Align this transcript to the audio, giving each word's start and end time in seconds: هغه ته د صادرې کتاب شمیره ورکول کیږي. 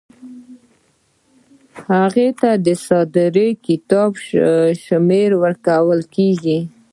هغه 1.91 2.27
ته 2.41 2.51
د 2.65 2.67
صادرې 2.87 3.49
کتاب 3.67 4.11
شمیره 4.83 5.37
ورکول 5.43 5.99
کیږي. 6.15 6.59